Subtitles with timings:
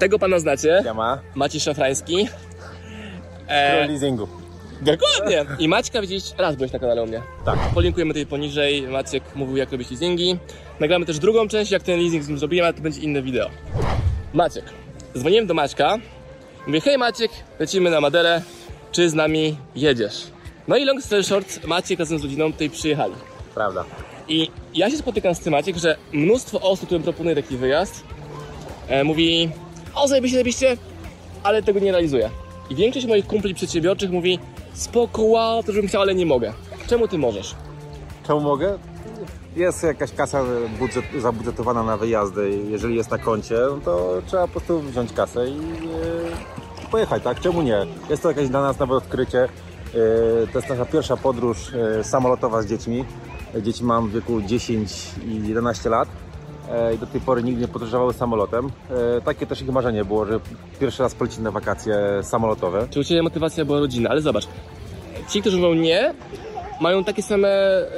[0.00, 0.80] Tego pana znacie.
[0.84, 1.18] Siema.
[1.34, 2.28] Maciej Szafrański.
[3.48, 3.50] E...
[3.50, 4.28] E, leasingu.
[4.82, 5.44] dokładnie.
[5.58, 7.22] I Maćka widzieliście, raz byłeś na kanale u mnie.
[7.44, 7.58] Tak.
[7.74, 8.82] Polinkujemy tutaj poniżej.
[8.82, 10.38] Maciek mówił jak robić leasingi.
[10.80, 13.50] Nagramy też drugą część, jak ten leasing z nim zrobiłem, ale to będzie inne wideo.
[14.32, 14.64] Maciek.
[15.18, 15.96] Dzwoniłem do Maćka.
[16.66, 18.42] Mówię, hej Maciek, lecimy na Maderę.
[18.92, 20.26] Czy z nami jedziesz?
[20.68, 23.14] No i long story short, Maciek razem z rodziną tutaj przyjechali.
[23.54, 23.84] Prawda.
[24.28, 28.04] I ja się spotykam z tym Maciek, że mnóstwo osób, którym proponuję taki wyjazd,
[28.88, 29.50] e, mówi
[29.94, 30.76] o zajebiście, zajebiście,
[31.42, 32.30] ale tego nie realizuje.
[32.70, 34.38] I większość moich kumpli przedsiębiorczych mówi
[34.72, 36.52] spoko, wow, to żebym chciał, ale nie mogę.
[36.86, 37.54] Czemu ty możesz?
[38.26, 38.78] Czemu mogę?
[39.56, 40.42] Jest jakaś kasa
[40.78, 42.58] budżet, zabudżetowana na wyjazdy.
[42.70, 47.40] Jeżeli jest na koncie, no to trzeba po prostu wziąć kasę i e, pojechać, tak?
[47.40, 47.86] Czemu nie?
[48.10, 49.42] Jest to jakieś dla nas nowe odkrycie.
[49.42, 49.48] E,
[50.52, 53.04] to jest nasza pierwsza podróż e, samolotowa z dziećmi.
[53.62, 54.92] Dzieci mam w wieku 10
[55.26, 56.08] i 11 lat.
[56.70, 58.70] E, I do tej pory nigdy nie podróżowały samolotem.
[59.16, 60.40] E, takie też ich marzenie było, że
[60.80, 62.86] pierwszy raz polecić na wakacje samolotowe.
[62.90, 64.10] Czy u Ciebie motywacja była rodzina?
[64.10, 64.44] Ale zobacz,
[65.28, 66.14] ci, którzy mówią nie,
[66.80, 67.88] mają takie same e,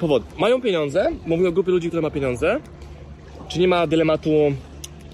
[0.00, 0.26] powody.
[0.38, 2.60] Mają pieniądze, mówię o grupie ludzi, która ma pieniądze.
[3.48, 4.30] Czy nie ma dylematu,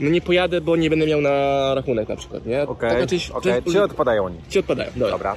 [0.00, 1.30] no nie pojadę, bo nie będę miał na
[1.74, 2.62] rachunek na przykład, nie?
[2.62, 3.62] Okej, część- okej.
[3.62, 4.36] część Czy odpadają oni?
[4.48, 5.10] Ci odpadają, dobra.
[5.10, 5.36] Dobra.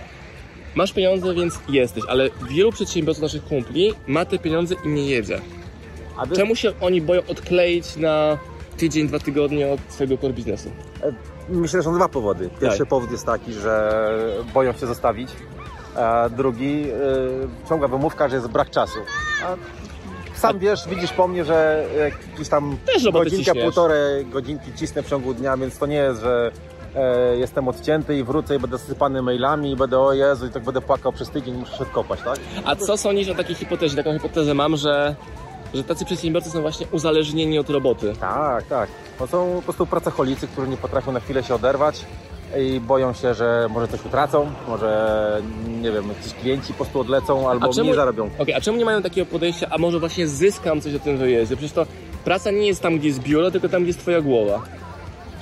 [0.76, 5.40] Masz pieniądze, więc jesteś, ale wielu przedsiębiorców naszych kumpli ma te pieniądze i nie jedzie.
[6.18, 8.38] A wy- Czemu się oni boją odkleić na
[8.78, 10.70] tydzień, dwa tygodnie od swojego core biznesu?
[11.50, 12.50] Myślę, że są dwa powody.
[12.62, 12.88] Pierwszy Tak.
[12.88, 13.92] powód jest taki, że
[14.54, 15.30] boją się zostawić,
[15.96, 16.94] a drugi yy,
[17.70, 19.00] ciągła wymówka, że jest brak czasu.
[19.44, 19.56] A
[20.40, 25.34] sam wiesz, widzisz po mnie, że jakiś tam Też godzinka, półtorej godzinki cisnę w ciągu
[25.34, 26.52] dnia, więc to nie jest, że
[26.96, 30.64] e, jestem odcięty i wrócę i będę sypany mailami i będę o Jezu i tak
[30.64, 32.40] będę płakał przez tydzień, muszę się odkopać, tak?
[32.66, 33.96] A co sądzisz o takiej hipotezie?
[33.98, 35.16] Taką hipotezę mam, że,
[35.74, 38.14] że tacy przedsiębiorcy są właśnie uzależnieni od roboty.
[38.20, 38.90] Tak, tak.
[39.20, 42.06] To są po prostu pracocholicy, którzy nie potrafią na chwilę się oderwać
[42.60, 45.42] i boją się, że może coś utracą, może
[45.82, 48.30] nie wiem, jakiś klienci po prostu odlecą albo czemu- nie zarobią.
[48.40, 51.56] Okej, a czemu nie mają takiego podejścia, a może właśnie zyskam coś o tym wyjeździe?
[51.56, 51.86] Przecież to
[52.24, 54.62] praca nie jest tam, gdzie jest biuro, tylko tam, gdzie jest twoja głowa.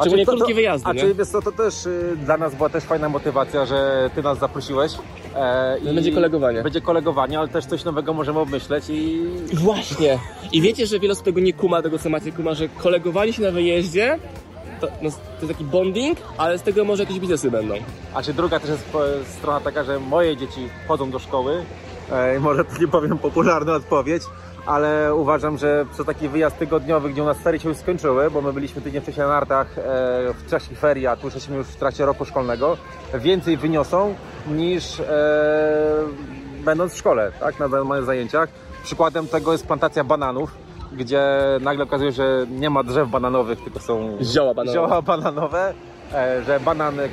[0.01, 0.99] Szczególnie to- to- krótkie wyjazdy, A nie?
[1.01, 4.39] czy wiesz co, to też y, dla nas była też fajna motywacja, że ty nas
[4.39, 4.91] zaprosiłeś.
[5.35, 6.63] E, No będzie kolegowanie.
[6.63, 10.19] Będzie kolegowanie, ale też coś nowego możemy obmyśleć i Właśnie.
[10.51, 13.41] I wiecie, że wiele osób tego nie kuma, tego co macie kuma, że kolegowanie się
[13.41, 14.19] na wyjeździe
[14.81, 17.75] to, no, to jest taki bonding, ale z tego może jakieś biznesy będą.
[18.13, 18.83] A czy druga też jest
[19.37, 21.63] strona taka, że moje dzieci chodzą do szkoły,
[22.11, 24.23] e, może to nie powiem popularna odpowiedź,
[24.67, 28.41] ale uważam, że przez taki wyjazd tygodniowy, gdzie u nas ferie się już skończyły, bo
[28.41, 29.81] my byliśmy tydzień wcześniej na nartach e,
[30.33, 32.77] w czasie ferii, a tu jesteśmy już w trakcie roku szkolnego,
[33.13, 34.15] więcej wyniosą
[34.47, 35.05] niż e,
[36.65, 38.49] będąc w szkole, tak, na zajęciach.
[38.83, 41.21] Przykładem tego jest plantacja bananów, gdzie
[41.61, 44.73] nagle okazuje się, że nie ma drzew bananowych, tylko są Zioła bananowe.
[44.87, 45.73] zioła bananowe,
[46.13, 47.09] e, że banan, e,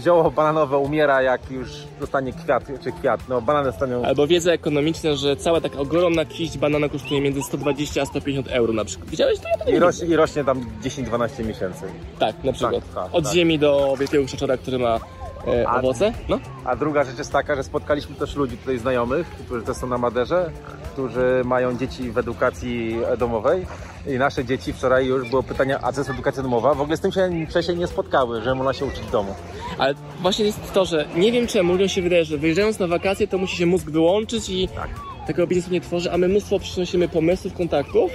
[0.00, 1.68] zioło bananowe umiera jak już
[2.00, 6.58] dostanie kwiat, czy kwiat, no banany stanowią Albo wiedza ekonomiczna, że cała taka ogromna kiść
[6.58, 9.10] banana kosztuje między 120 a 150 euro na przykład.
[9.10, 9.48] Widziałeś to?
[9.48, 11.82] Ja to i i rośnie tam 10-12 miesięcy.
[12.18, 12.84] Tak, na przykład.
[12.94, 13.32] tak, Od tak.
[13.34, 15.00] ziemi do wielkiego krzaczora, który ma
[15.46, 16.12] e, A- owoce.
[16.28, 16.38] No.
[16.64, 19.98] A druga rzecz jest taka, że spotkaliśmy też ludzi tutaj znajomych, którzy też są na
[19.98, 20.50] Maderze,
[20.92, 23.66] którzy mają dzieci w edukacji domowej
[24.06, 26.74] i nasze dzieci wczoraj już było pytanie, a co jest edukacja domowa?
[26.74, 29.34] W ogóle z tym się wcześniej nie spotkały, że można się uczyć w domu.
[29.78, 33.28] Ale właśnie jest to, że nie wiem czemu ludziom się wydaje, że wyjeżdżając na wakacje
[33.28, 34.88] to musi się mózg wyłączyć i Tak.
[35.26, 38.10] takiego biznesu nie tworzy, a my mnóstwo przynosimy pomysłów, kontaktów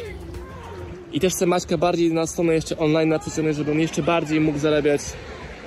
[1.14, 4.58] i też chcę Maćka bardziej na stronę jeszcze online napisane, żeby on jeszcze bardziej mógł
[4.60, 5.02] zarabiać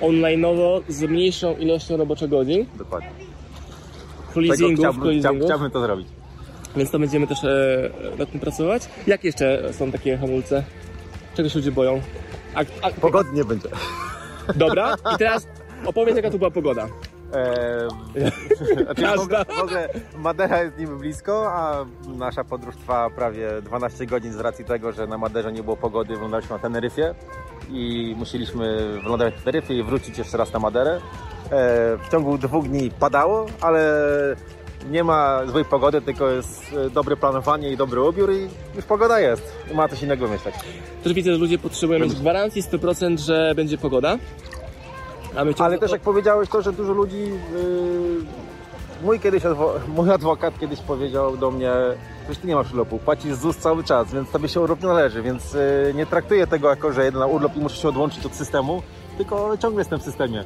[0.08, 3.08] online'owo z mniejszą ilością roboczych godzin, Dokładnie.
[4.36, 6.08] leasingów, chciałbym, full chciał, leasingów, chciałbym to zrobić.
[6.76, 8.88] więc to będziemy też e, nad tym pracować.
[9.06, 10.64] Jak jeszcze są takie hamulce?
[11.36, 12.00] Czego się ludzie boją?
[12.54, 13.68] A, a, Pogodnie będzie.
[14.56, 15.46] dobra, i teraz
[15.86, 16.88] opowiedz jaka tu była pogoda.
[17.34, 17.88] Eee,
[18.84, 19.88] znaczy, w, ogóle, w ogóle
[20.18, 25.06] Madera jest niby blisko, a nasza podróż trwa prawie 12 godzin z racji tego, że
[25.06, 27.14] na Maderze nie było pogody, wylądowaliśmy na Teneryfie
[27.70, 31.00] i musieliśmy wylądować na Teneryfie i wrócić jeszcze raz na Maderę.
[31.52, 33.92] Eee, w ciągu dwóch dni padało, ale
[34.90, 39.20] nie ma złej pogody, tylko jest e, dobre planowanie i dobry ubiór i już pogoda
[39.20, 39.52] jest.
[39.68, 40.54] Nie ma coś innego myśleć.
[41.04, 44.18] Też widzę, że ludzie potrzebują mieć gwarancji 100%, że będzie pogoda.
[45.58, 47.30] Ale też jak powiedziałeś to, że dużo ludzi.
[49.02, 49.42] Mój kiedyś
[49.96, 51.72] mój adwokat kiedyś powiedział do mnie,
[52.30, 55.52] że ty nie masz urlopu, płacisz ZUS cały czas, więc tobie się urlop należy, więc
[55.52, 58.82] yy, nie traktuję tego jako, że jeden urlop i muszę się odłączyć od systemu,
[59.16, 60.44] tylko ciągle jestem w systemie.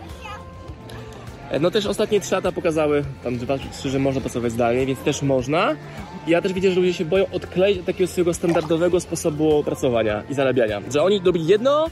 [1.61, 5.23] No też ostatnie trzy lata pokazały, tam dwa trzy, że można pracować zdalnie, więc też
[5.23, 5.77] można.
[6.27, 10.35] Ja też widzę, że ludzie się boją odkleić od takiego swojego standardowego sposobu pracowania i
[10.35, 10.81] zarabiania.
[10.91, 11.87] Że oni robili jedno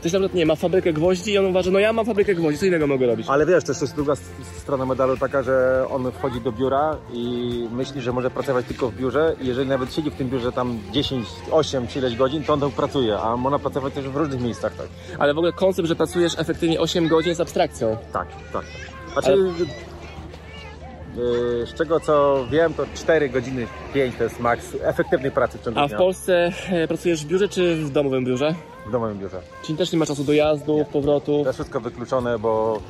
[0.00, 2.60] Ktoś na przykład, nie ma fabrykę gwoździ i on uważa, no ja mam fabrykę gwoździ,
[2.60, 3.26] co innego mogę robić.
[3.28, 4.14] Ale wiesz, też jest druga
[4.58, 8.94] strona medalu taka, że on wchodzi do biura i myśli, że może pracować tylko w
[8.96, 12.52] biurze i jeżeli nawet siedzi w tym biurze tam 10, 8 czy ileś godzin, to
[12.52, 14.86] on tam pracuje, a można pracować też w różnych miejscach, tak?
[15.18, 17.96] Ale w ogóle koncept, że pracujesz efektywnie 8 godzin jest abstrakcją.
[18.12, 18.64] Tak, tak.
[19.12, 19.66] Znaczy, yy,
[21.14, 25.80] z czego co wiem, to 4 godziny, 5 to jest maks efektywnej pracy w ciągu
[25.80, 28.54] A w dnia Polsce e, pracujesz w biurze czy w domowym biurze?
[28.86, 29.40] w domowym biurze.
[29.64, 31.42] Czyli też nie ma czasu dojazdów, powrotów.
[31.42, 32.80] To jest wszystko wykluczone, bo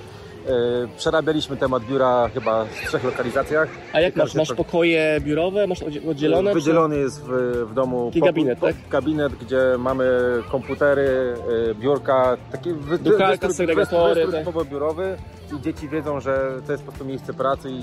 [0.96, 3.68] przerabialiśmy temat biura chyba w trzech lokalizacjach.
[3.92, 4.34] A jak masz?
[4.34, 5.66] Masz pokoje biurowe?
[5.66, 6.54] Masz oddzie- oddzielone?
[6.54, 7.28] Wydzielony jest w,
[7.70, 8.74] w domu Taki gabinet, tak?
[8.90, 10.04] gabinet, gdzie mamy
[10.50, 11.34] komputery,
[11.70, 14.44] y, biurka, takie wy, Drukarka, wystru- segregatory, tak.
[14.44, 15.16] typowo-biurowy
[15.58, 17.82] i dzieci wiedzą, że to jest po prostu miejsce pracy i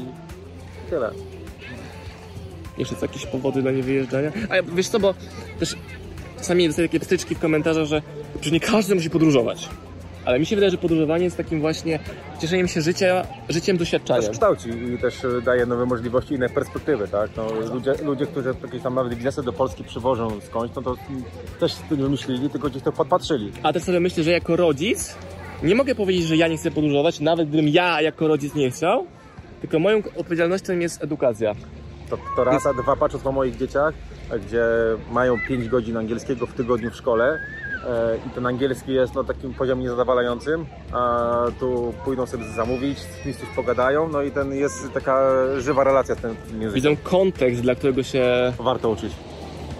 [0.89, 1.11] tyle.
[1.59, 4.31] Czy jeszcze są jakieś powody dla niewyjeżdżania?
[4.49, 5.13] A ja- wiesz co, bo
[5.59, 5.75] też
[6.37, 8.01] czasami dostaję takie pstyczki w komentarzach, że,
[8.41, 9.69] że nie każdy musi podróżować.
[10.27, 12.00] Ale mi się wydaje, że podróżowanie jest takim właśnie
[12.39, 14.31] cieszeniem się życia, życiem, Też doświadczaniem.
[14.31, 17.29] kształci i też y, daje nowe możliwości, inne perspektywy, tak?
[17.38, 20.95] No, ludzie, ludzie, którzy jakieś tam nawet biznesy do Polski przywożą skądś, no to
[21.59, 23.51] też nie wymyślili, tylko gdzieś to podpatrzyli.
[23.63, 25.15] A też sobie myślę, że jako rodzic
[25.63, 29.06] nie mogę powiedzieć, że ja nie chcę podróżować, nawet gdybym ja jako rodzic nie chciał,
[29.62, 31.56] tylko moją odpowiedzialnością jest edukacja.
[32.09, 33.94] To, to raz, a dwa patrząc po moich dzieciach,
[34.47, 34.63] gdzie
[35.12, 37.39] mają 5 godzin angielskiego w tygodniu w szkole e,
[38.28, 43.36] i ten angielski jest na takim poziomie niezadowalającym, a tu pójdą sobie zamówić, z kimś
[43.36, 46.72] coś pogadają, no i ten jest taka żywa relacja z tym językiem.
[46.74, 49.13] Widzą kontekst, dla którego się Warto uczyć.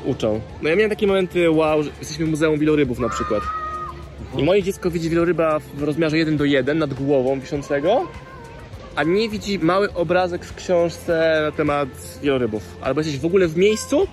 [0.06, 0.42] uczą.
[0.62, 3.44] No ja miałem takie momenty, wow, że jesteśmy w Muzeum Wielorybów na przykład.
[4.38, 8.08] I moje dziecko widzi wieloryba w rozmiarze 1 do 1 nad głową wiszącego,
[8.96, 11.90] a nie widzi mały obrazek w książce na temat
[12.22, 12.64] wielorybów.
[12.82, 14.08] Albo jesteś w ogóle w miejscu,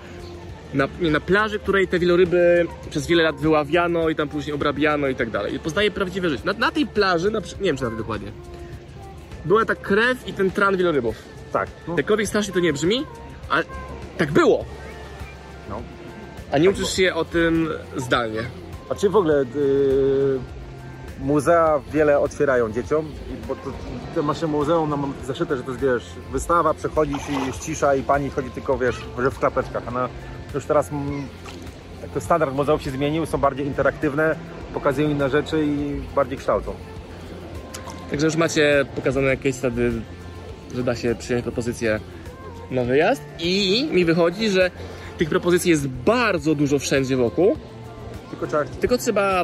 [0.75, 5.15] na, na plaży, której te wieloryby przez wiele lat wyławiano i tam później obrabiano i
[5.15, 5.55] tak dalej.
[5.55, 6.43] I poznaje prawdziwe życie.
[6.45, 8.31] Na, na tej plaży, na, nie wiem czy nawet dokładnie,
[9.45, 11.15] była ta krew i ten tran wielorybów.
[11.53, 11.69] Tak.
[11.87, 13.03] No, Jakkolwiek strasznie to nie brzmi,
[13.49, 13.63] ale
[14.17, 14.65] tak było.
[15.69, 15.81] no.
[16.51, 18.41] A nie uczysz się o tym zdalnie.
[18.89, 20.39] A czy w ogóle y,
[21.19, 23.11] muzea wiele otwierają dzieciom?
[23.47, 23.71] Bo to,
[24.15, 27.95] to nasze muzeum no, mam zaszyte, że to jest wiesz, wystawa, przechodzisz i jest cisza
[27.95, 29.83] i pani chodzi tylko wiesz, że w klapeczkach.
[29.87, 30.09] A na,
[30.55, 31.27] już teraz mm,
[32.13, 34.35] to standard muzeów się zmienił, są bardziej interaktywne,
[34.73, 36.73] pokazują inne rzeczy i bardziej kształcą.
[38.09, 39.91] Także już macie pokazane jakieś wtedy,
[40.75, 41.99] że da się przyjąć propozycję
[42.71, 43.21] na wyjazd.
[43.39, 44.71] I mi wychodzi, że
[45.17, 47.57] tych propozycji jest bardzo dużo wszędzie wokół,
[48.29, 49.43] Tylko trzeba tylko trzeba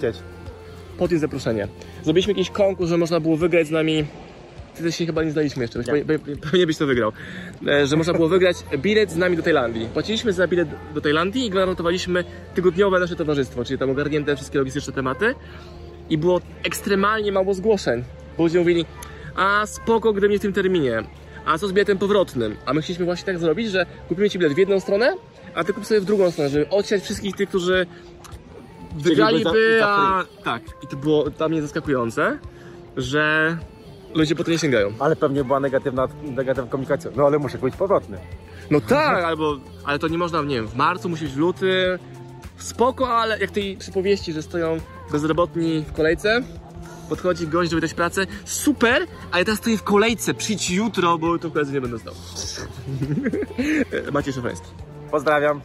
[0.98, 1.68] podjąć zaproszenie.
[2.04, 4.06] Zrobiliśmy jakiś konkurs, że można było wygrać z nami.
[4.74, 5.86] Wtedy się chyba nie zdaliśmy jeszcze, Nie.
[5.86, 7.12] pe- pe- pewnie byś to wygrał.
[7.68, 9.88] E, Że można było wygrać bilet z nami do Tajlandii.
[9.94, 12.24] Płaciliśmy za bilet do Tajlandii i gwarantowaliśmy
[12.56, 15.36] tygodniowe nasze towarzystwo, czyli tam ogarnięte wszystkie logistyczne tematy.
[16.10, 18.04] I było ekstremalnie mało zgłoszeń.
[18.38, 18.86] Bo ludzie mówili,
[19.36, 21.04] a spoko, gdy nie w tym terminie.
[21.46, 22.56] A co z biletem powrotnym?
[22.66, 25.16] A my chcieliśmy właśnie tak zrobić, że kupimy ci bilet w jedną stronę,
[25.56, 27.86] a ty kup sobie w drugą stronę, żeby odsiać wszystkich tych, którzy
[28.96, 30.24] wygraliby, a...
[30.44, 32.38] Tak, i to było dla mnie zaskakujące,
[32.98, 33.58] że
[34.14, 34.94] ludzie po to nie sięgają.
[35.00, 37.12] Ale pewnie była negatywna, negatywna komunikacja.
[37.16, 38.18] No ale muszę być powrotny.
[38.72, 42.00] No tak, albo, ale to nie można, nie wiem, w marcu, musi być w luty,
[42.58, 44.78] spoko, ale jak tej przypowieści, że stoją
[45.12, 46.42] bezrobotni w kolejce,
[47.10, 51.52] podchodzi gość, żeby dać pracę, super, ale teraz stoję w kolejce, przyjdź jutro, bo to
[51.52, 52.14] koledzy nie będę zdał.
[54.14, 54.68] Maciej Szofański.
[55.12, 55.62] Pozdrawiam.